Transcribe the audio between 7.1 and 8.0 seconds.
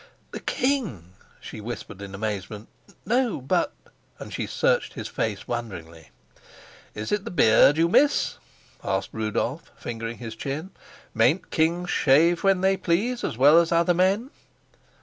it the beard you